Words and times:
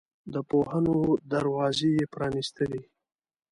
د 0.33 0.35
پوهنو 0.49 0.97
دروازې 1.31 1.89
یې 1.97 2.05
پرانستلې. 2.13 2.83